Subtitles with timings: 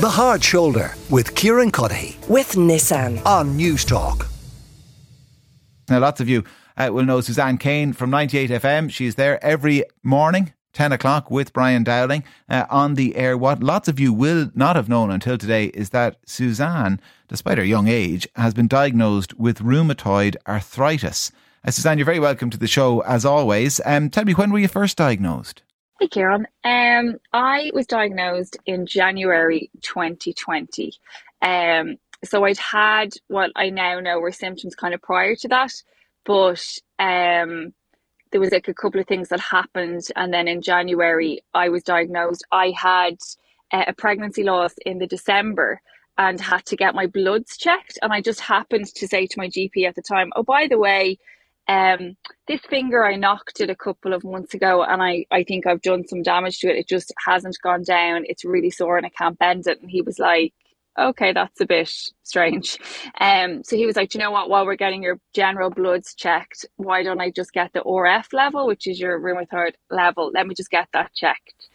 [0.00, 3.22] The Hard Shoulder with Kieran Cuddihy with Nissan.
[3.26, 4.26] on Newstalk.
[5.90, 6.42] Now, lots of you
[6.78, 8.90] uh, will know Suzanne Kane from 98 FM.
[8.90, 13.36] She's there every morning, 10 o'clock, with Brian Dowling uh, on the air.
[13.36, 16.98] What lots of you will not have known until today is that Suzanne,
[17.28, 21.30] despite her young age, has been diagnosed with rheumatoid arthritis.
[21.62, 23.82] Uh, Suzanne, you're very welcome to the show as always.
[23.84, 25.62] Um, tell me, when were you first diagnosed?
[26.00, 26.46] Hey, Kieran.
[26.64, 30.94] Um, I was diagnosed in January 2020.
[31.42, 35.74] Um, so I'd had what I now know were symptoms kind of prior to that,
[36.24, 36.64] but
[37.00, 37.74] um,
[38.32, 41.84] there was like a couple of things that happened, and then in January I was
[41.84, 42.44] diagnosed.
[42.52, 43.18] I had
[43.72, 45.80] uh, a pregnancy loss in the December
[46.18, 49.48] and had to get my bloods checked, and I just happened to say to my
[49.48, 51.18] GP at the time, "Oh, by the way."
[51.68, 52.16] Um,
[52.48, 55.82] this finger I knocked it a couple of months ago, and I, I think I've
[55.82, 56.76] done some damage to it.
[56.76, 58.24] It just hasn't gone down.
[58.26, 59.80] It's really sore, and I can't bend it.
[59.80, 60.52] And he was like,
[60.98, 61.90] "Okay, that's a bit
[62.22, 62.78] strange."
[63.20, 64.48] Um, so he was like, "You know what?
[64.50, 68.66] While we're getting your general bloods checked, why don't I just get the RF level,
[68.66, 70.30] which is your rheumatoid level?
[70.34, 71.68] Let me just get that checked."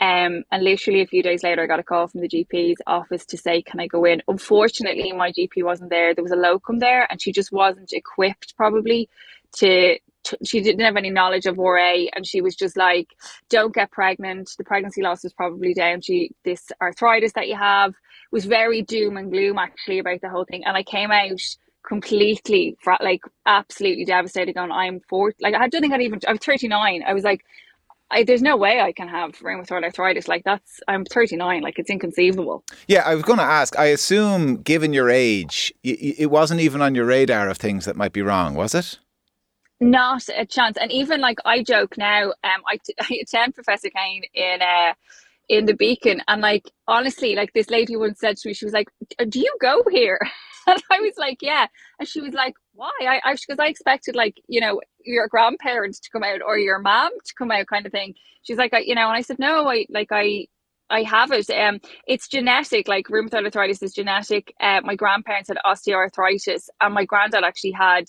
[0.00, 3.26] Um, and literally a few days later, I got a call from the GP's office
[3.26, 4.22] to say, Can I go in?
[4.28, 6.14] Unfortunately, my GP wasn't there.
[6.14, 9.08] There was a locum there, and she just wasn't equipped, probably,
[9.56, 9.98] to.
[10.44, 13.08] she didn't have any knowledge of RA, and she was just like,
[13.48, 14.50] Don't get pregnant.
[14.58, 17.94] The pregnancy loss was probably down to this arthritis that you have.
[18.30, 20.64] Was very doom and gloom, actually, about the whole thing.
[20.64, 21.40] And I came out
[21.86, 25.32] completely, like, absolutely devastated, going, I'm four.
[25.40, 27.02] Like, I don't think I'd even, I was 39.
[27.06, 27.44] I was like,
[28.10, 30.28] I, there's no way I can have rheumatoid arthritis.
[30.28, 31.62] Like that's, I'm 39.
[31.62, 32.64] Like it's inconceivable.
[32.86, 33.78] Yeah, I was going to ask.
[33.78, 38.12] I assume, given your age, it wasn't even on your radar of things that might
[38.12, 38.98] be wrong, was it?
[39.80, 40.76] Not a chance.
[40.80, 44.94] And even like I joke now, um, I, t- I attend Professor Kane in uh
[45.48, 48.74] in the Beacon, and like honestly, like this lady once said to me, she was
[48.74, 48.88] like,
[49.28, 50.20] "Do you go here?"
[50.68, 51.66] And I was like, "Yeah,"
[51.98, 56.10] and she was like, "Why?" I because I, expected like you know your grandparents to
[56.10, 58.14] come out or your mom to come out, kind of thing.
[58.42, 60.46] She's like, I, you know, and I said, "No, I like I."
[60.90, 61.50] I have it.
[61.50, 62.88] Um, it's genetic.
[62.88, 64.54] Like rheumatoid arthritis is genetic.
[64.60, 68.06] Uh, my grandparents had osteoarthritis, and my granddad actually had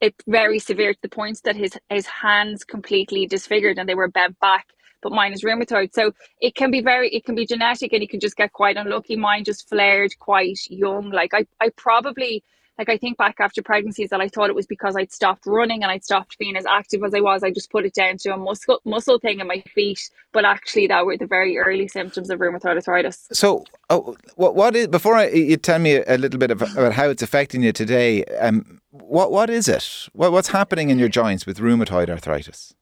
[0.00, 4.08] it very severe to the point that his his hands completely disfigured and they were
[4.08, 4.66] bent back
[5.02, 8.08] but mine is rheumatoid so it can be very it can be genetic and you
[8.08, 12.42] can just get quite unlucky mine just flared quite young like i i probably
[12.78, 15.82] like I think back after pregnancies that I thought it was because I'd stopped running
[15.82, 17.42] and I'd stopped being as active as I was.
[17.42, 20.86] I just put it down to a muscle muscle thing in my feet, but actually
[20.86, 23.26] that were the very early symptoms of rheumatoid arthritis.
[23.32, 27.08] So, oh, what, what is before I, you tell me a little bit about how
[27.10, 28.24] it's affecting you today?
[28.24, 28.77] Um,
[29.08, 30.08] what what is it?
[30.12, 32.74] What, what's happening in your joints with rheumatoid arthritis?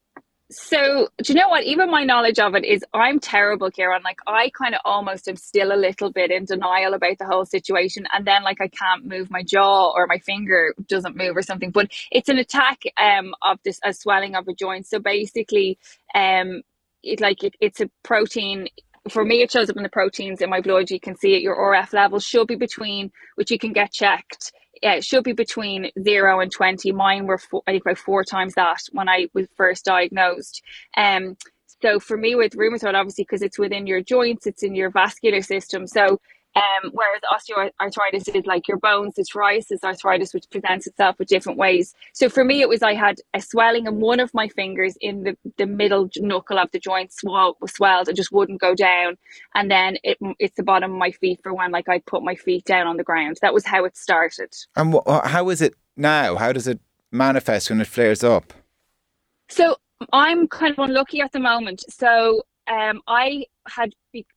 [0.49, 1.65] So, do you know what?
[1.65, 4.03] Even my knowledge of it is I'm terrible, Kieran.
[4.05, 7.45] Like, I kind of almost am still a little bit in denial about the whole
[7.45, 8.07] situation.
[8.15, 11.73] And then, like, I can't move my jaw or my finger doesn't move or something.
[11.73, 14.87] But it's an attack um, of this, a swelling of a joint.
[14.87, 15.79] So, basically,
[16.15, 16.63] um,
[17.03, 18.69] it, like, it, it's a protein
[19.09, 20.91] for me, it shows up in the proteins in my blood.
[20.91, 21.43] You can see it.
[21.43, 24.53] Your RF levels should be between, which you can get checked.
[24.83, 26.93] Yeah, it should be between zero and twenty.
[26.93, 30.63] Mine were, four, I think, about four times that when I was first diagnosed.
[30.97, 31.37] Um,
[31.83, 35.43] so for me, with rheumatoid, obviously, because it's within your joints, it's in your vascular
[35.43, 35.87] system.
[35.87, 36.21] So
[36.57, 41.59] um, whereas osteoarthritis is like your bones, it's psoriasis arthritis, which presents itself with different
[41.59, 41.95] ways.
[42.15, 45.25] So for me, it was I had a swelling in one of my fingers in
[45.25, 49.19] the, the middle knuckle of the joint swell, swelled and just wouldn't go down.
[49.55, 52.35] And then it, it's the bottom of my feet for when like I put my
[52.35, 53.37] feet down on the ground.
[53.43, 54.55] That was how it started.
[54.75, 56.37] And wh- how is it now?
[56.37, 56.81] How does it
[57.13, 58.55] manifest when it flares up?
[59.49, 59.77] So
[60.13, 61.85] I'm kind of unlucky at the moment.
[61.91, 63.91] So um, I had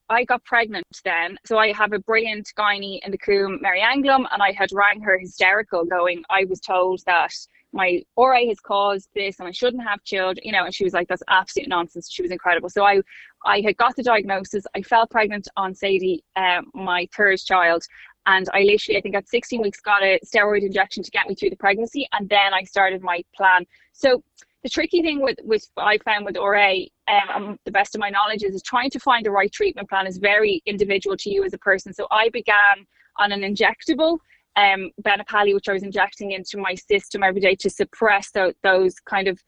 [0.09, 4.25] I got pregnant then, so I have a brilliant gynae in the Coombe, Mary Anglim,
[4.31, 7.34] and I had rang her hysterical, going, I was told that
[7.72, 10.94] my RA has caused this and I shouldn't have children, you know, and she was
[10.94, 12.09] like, that's absolute nonsense.
[12.12, 12.69] She was incredible.
[12.69, 13.01] So I
[13.45, 14.66] I had got the diagnosis.
[14.75, 17.83] I fell pregnant on Sadie, um, my third child,
[18.25, 21.36] and I literally, I think at 16 weeks, got a steroid injection to get me
[21.36, 23.65] through the pregnancy, and then I started my plan.
[23.94, 24.24] So
[24.63, 26.73] the tricky thing with with I found with RA,
[27.07, 30.06] um, the best of my knowledge is, is trying to find the right treatment plan
[30.06, 31.94] is very individual to you as a person.
[31.94, 32.85] So I began
[33.17, 34.17] on an injectable,
[34.56, 38.95] um, Benepali, which I was injecting into my system every day to suppress those, those
[39.00, 39.39] kind of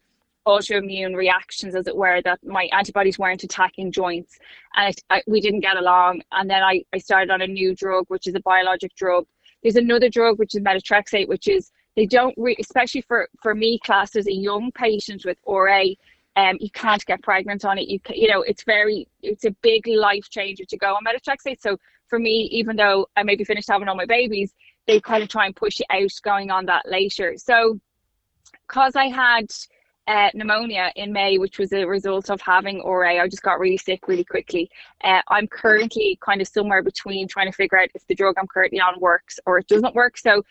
[0.47, 4.39] autoimmune reactions, as it were, that my antibodies weren't attacking joints,
[4.75, 6.21] and I, we didn't get along.
[6.31, 9.25] And then I, I started on a new drug, which is a biologic drug.
[9.61, 13.79] There's another drug which is methotrexate, which is they don't re- especially for for me
[13.85, 15.83] classed as a young patient with RA
[16.35, 17.88] Um, you can't get pregnant on it.
[17.88, 21.61] You you know it's very it's a big life changer to go on methotrexate.
[21.61, 21.77] So
[22.07, 24.53] for me, even though I maybe finished having all my babies,
[24.88, 27.35] they kind of try and push it out going on that later.
[27.38, 27.79] So
[28.67, 29.47] because I had
[30.07, 33.21] uh, pneumonia in May, which was a result of having RA.
[33.21, 34.69] I just got really sick really quickly.
[35.03, 38.47] Uh, I'm currently kind of somewhere between trying to figure out if the drug I'm
[38.47, 40.17] currently on works or it doesn't work.
[40.17, 40.43] So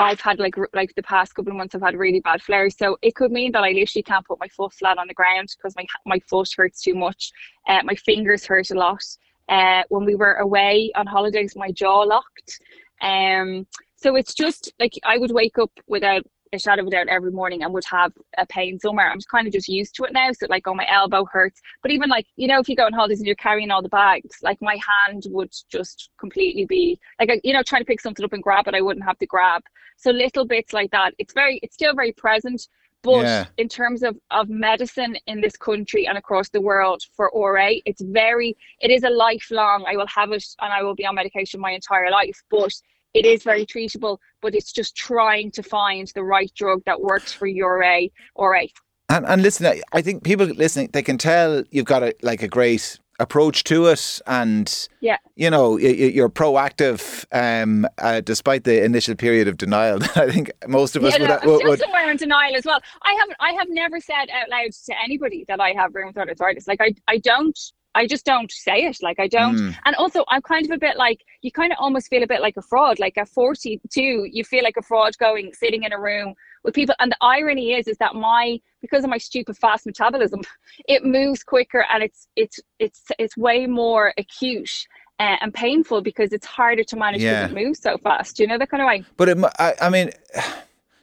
[0.00, 2.76] I've had like like the past couple of months, I've had really bad flares.
[2.78, 5.48] So it could mean that I literally can't put my foot flat on the ground
[5.56, 7.32] because my my foot hurts too much.
[7.68, 9.02] Uh, my fingers hurt a lot.
[9.48, 12.60] Uh, when we were away on holidays, my jaw locked.
[13.00, 13.66] Um,
[13.96, 16.22] so it's just like I would wake up without
[16.52, 19.10] a shadow of a doubt every morning and would have a pain somewhere.
[19.10, 20.30] I'm kind of just used to it now.
[20.32, 21.60] So like, oh, my elbow hurts.
[21.82, 23.88] But even like, you know, if you go on holidays and you're carrying all the
[23.88, 24.78] bags, like my
[25.08, 28.68] hand would just completely be like, you know, trying to pick something up and grab
[28.68, 29.62] it, I wouldn't have to grab.
[29.96, 31.14] So little bits like that.
[31.18, 32.68] It's very, it's still very present.
[33.02, 33.46] But yeah.
[33.56, 38.02] in terms of, of medicine in this country and across the world for RA, it's
[38.02, 41.60] very, it is a lifelong, I will have it and I will be on medication
[41.60, 42.42] my entire life.
[42.50, 42.72] But
[43.14, 47.32] it is very treatable, but it's just trying to find the right drug that works
[47.32, 48.70] for your A or A.
[49.08, 52.48] And, and listen, I think people listening, they can tell you've got a, like a
[52.48, 55.16] great approach to it and yeah.
[55.34, 59.98] you know you're proactive um, uh, despite the initial period of denial.
[60.14, 62.80] I think most of us yeah, would, no, would, would somewhere in denial as well.
[63.02, 66.68] I haven't i have never said out loud to anybody that i have rheumatoid arthritis.
[66.68, 67.58] Like i i don't
[67.98, 68.98] I just don't say it.
[69.02, 69.56] Like I don't.
[69.56, 69.76] Mm.
[69.84, 72.40] And also, I'm kind of a bit like you kind of almost feel a bit
[72.40, 73.00] like a fraud.
[73.00, 76.94] Like at 42, you feel like a fraud going sitting in a room with people.
[77.00, 80.42] And the irony is, is that my because of my stupid fast metabolism,
[80.88, 84.86] it moves quicker and it's it's it's it's way more acute.
[85.20, 87.48] Uh, and painful because it's harder to manage yeah.
[87.48, 88.38] because it moves so fast.
[88.38, 89.04] You know that kind of way.
[89.16, 90.12] But it, I, I mean,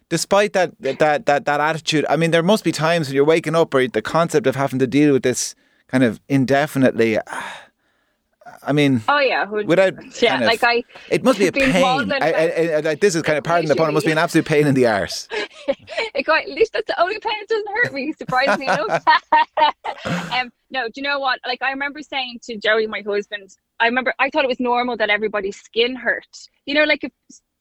[0.09, 3.56] despite that that that that attitude, I mean, there must be times when you're waking
[3.56, 5.53] up or the concept of having to deal with this
[5.87, 7.19] kind of indefinitely.
[8.67, 12.11] I mean, oh yeah, would, without yeah, of, like I, it must be a pain.
[12.11, 13.89] I, I, I, this is kind of pardon the pun.
[13.89, 15.27] It must be an absolute pain in the arse.
[15.67, 18.13] it quite, at least that's the only pain that doesn't hurt me.
[18.13, 19.03] Surprisingly enough.
[20.33, 21.39] um, no, do you know what?
[21.45, 24.97] Like I remember saying to Joey, my husband, I remember I thought it was normal
[24.97, 26.49] that everybody's skin hurt.
[26.65, 27.11] You know, like if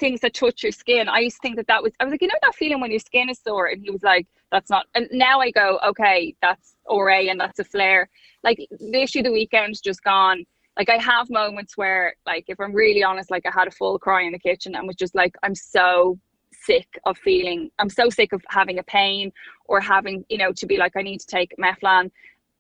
[0.01, 1.09] things that touch your skin.
[1.09, 1.93] I used to think that that was.
[2.01, 4.03] I was like, you know that feeling when your skin is sore, and he was
[4.03, 4.87] like, that's not.
[4.95, 8.09] And now I go, okay, that's RA and that's a flare.
[8.43, 10.45] Like literally the weekend's just gone.
[10.77, 13.99] Like I have moments where, like, if I'm really honest, like I had a full
[13.99, 16.19] cry in the kitchen and was just like, I'm so
[16.53, 17.71] sick of feeling.
[17.79, 19.33] I'm so sick of having a pain
[19.67, 22.11] or having, you know, to be like, I need to take Meflan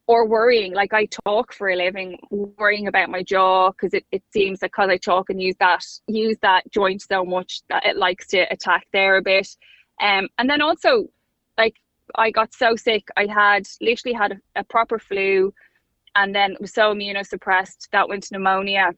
[0.06, 4.22] or worrying like i talk for a living worrying about my jaw because it, it
[4.32, 7.96] seems like because i talk and use that use that joint so much that it
[7.96, 9.48] likes to attack there a bit
[10.02, 11.08] um and then also
[11.56, 11.76] like
[12.14, 13.08] I got so sick.
[13.16, 15.52] I had literally had a, a proper flu
[16.14, 18.92] and then was so immunosuppressed that went to pneumonia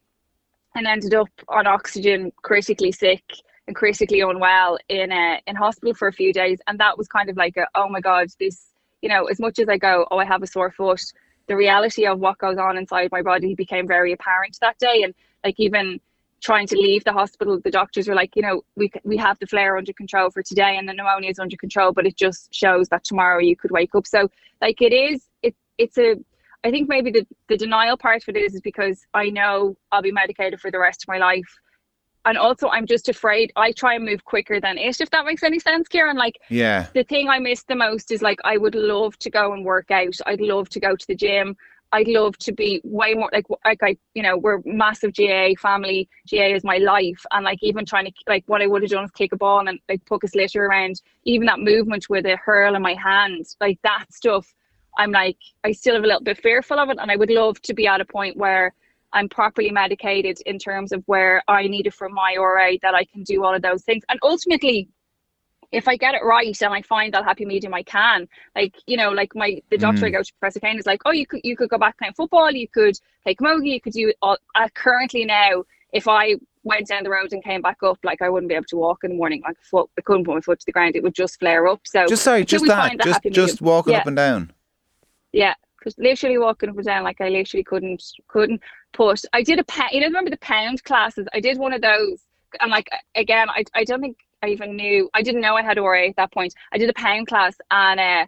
[0.75, 3.23] and ended up on oxygen, critically sick
[3.67, 6.59] and critically unwell in a in hospital for a few days.
[6.67, 8.67] And that was kind of like a oh my god, this
[9.02, 11.02] you know, as much as I go, oh I have a sore foot,
[11.46, 15.02] the reality of what goes on inside my body became very apparent that day.
[15.02, 15.14] And
[15.44, 16.00] like even
[16.40, 19.46] trying to leave the hospital, the doctors were like, you know, we we have the
[19.46, 22.88] flare under control for today, and the pneumonia is under control, but it just shows
[22.88, 24.06] that tomorrow you could wake up.
[24.06, 26.16] So like it is, it it's a.
[26.64, 30.12] I think maybe the the denial part for this is because I know I'll be
[30.12, 31.60] medicated for the rest of my life.
[32.26, 35.45] And also, I'm just afraid I try and move quicker than it, if that makes
[35.45, 36.16] any sense, Kieran.
[36.16, 39.52] Like, yeah, the thing I miss the most is like, I would love to go
[39.52, 40.14] and work out.
[40.26, 41.56] I'd love to go to the gym.
[41.92, 46.09] I'd love to be way more like like I you know we're massive GAA family.
[46.28, 49.04] GAA is my life, and like even trying to like what I would have done
[49.04, 51.00] is kick a ball and like poke a sliotar around.
[51.25, 54.52] Even that movement with a hurl in my hand, like that stuff.
[54.99, 57.62] I'm like I still have a little bit fearful of it, and I would love
[57.62, 58.75] to be at a point where
[59.16, 63.04] I'm properly medicated in terms of where I need it from my RA that I
[63.06, 64.04] can do all of those things.
[64.11, 64.90] And ultimately,
[65.73, 68.28] if I get it right and I find that happy medium, I can.
[68.54, 70.08] Like you know, like my the doctor mm.
[70.08, 72.12] I go to, Professor Kane, is like, oh, you could you could go back playing
[72.12, 74.37] football, you could play camogie, you could do all.
[74.54, 78.28] Uh, currently now, if I went down the road and came back up, like I
[78.28, 79.40] wouldn't be able to walk in the morning.
[79.46, 81.80] Like foot, I couldn't put my foot to the ground; it would just flare up.
[81.87, 84.00] So just sorry, just that, just just walking yeah.
[84.00, 84.52] up and down.
[85.32, 85.54] Yeah,
[85.87, 88.61] because literally walking up and down, like I literally couldn't couldn't
[88.93, 89.23] put.
[89.33, 89.90] I did a pound.
[89.93, 91.28] You know, remember the pound classes?
[91.33, 92.19] I did one of those.
[92.61, 95.09] And like again, I I don't think I even knew.
[95.14, 96.55] I didn't know I had RA at that point.
[96.73, 98.26] I did a pound class, and uh,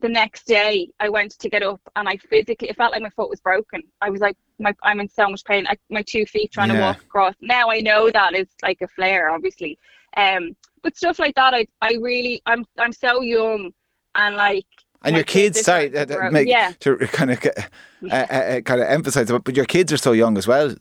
[0.00, 3.10] the next day I went to get up, and I physically it felt like my
[3.10, 3.82] foot was broken.
[4.00, 5.66] I was like, my I'm in so much pain.
[5.68, 6.76] I, my two feet trying yeah.
[6.76, 7.34] to walk across.
[7.40, 9.76] Now I know that it's like a flare, obviously.
[10.16, 10.54] Um,
[10.84, 13.72] but stuff like that, I I really I'm I'm so young,
[14.14, 14.66] and like
[15.04, 18.80] And your kids, are sorry, uh, to make, yeah, to kind of uh, uh, kind
[18.80, 20.74] of emphasize it, but your kids are so young as well,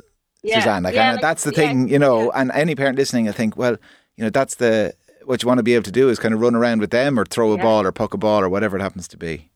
[0.43, 0.83] yeah, Suzanne.
[0.83, 2.31] Like, yeah, and like, that's the thing, you know.
[2.31, 3.77] And any parent listening, I think, well,
[4.17, 4.93] you know, that's the
[5.25, 7.19] what you want to be able to do is kind of run around with them
[7.19, 9.49] or throw a ball or puck a ball or whatever it happens to be.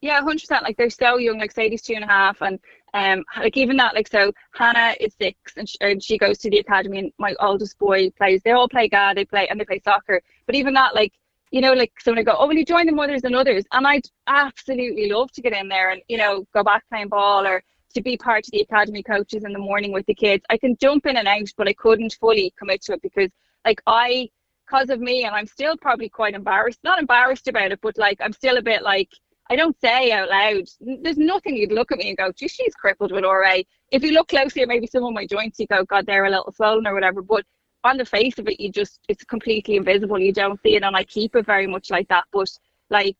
[0.00, 0.62] Yeah, hundred percent.
[0.62, 1.38] Like they're so young.
[1.38, 2.58] Like Sadie's two and a half, and
[2.94, 3.94] um, like even that.
[3.94, 6.98] Like so, Hannah is six, and she, and she goes to the academy.
[6.98, 8.42] And my oldest boy plays.
[8.42, 9.14] They all play GAA.
[9.14, 10.22] They play and they play soccer.
[10.46, 11.12] But even that, like
[11.56, 13.64] you know, like someone go, oh, will you join the mothers and others?
[13.72, 17.46] And I'd absolutely love to get in there and you know go back playing ball
[17.46, 17.62] or
[17.94, 20.44] to be part of the academy coaches in the morning with the kids.
[20.50, 23.30] I can jump in and out, but I couldn't fully commit to it because
[23.64, 24.28] like I,
[24.66, 26.80] because of me, and I'm still probably quite embarrassed.
[26.84, 29.08] Not embarrassed about it, but like I'm still a bit like
[29.48, 30.64] I don't say out loud.
[31.00, 34.12] There's nothing you'd look at me and go, "Gee, she's crippled with RA." If you
[34.12, 36.86] look closely at maybe some of my joints, you go, "God, they're a little swollen
[36.86, 37.46] or whatever." But
[37.86, 40.18] on the face of it, you just it's completely invisible.
[40.18, 42.24] You don't see it, and I keep it very much like that.
[42.32, 42.50] But
[42.90, 43.16] like,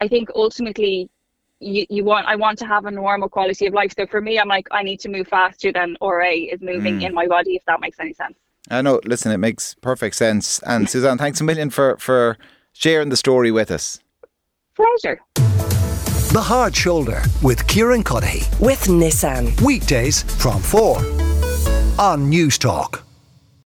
[0.00, 1.10] I think ultimately,
[1.60, 3.92] you, you want I want to have a normal quality of life.
[3.96, 7.06] So for me, I'm like, I need to move faster than RA is moving mm.
[7.06, 7.56] in my body.
[7.56, 8.38] If that makes any sense.
[8.70, 9.00] I know.
[9.04, 10.58] Listen, it makes perfect sense.
[10.60, 12.38] And Suzanne, thanks a million for for
[12.72, 14.00] sharing the story with us.
[14.74, 15.20] Pleasure.
[16.34, 18.60] The Hard Shoulder with Kieran Cuddihy.
[18.60, 19.60] with Nissan.
[19.60, 20.96] Weekdays from 4
[21.96, 23.03] on Newstalk.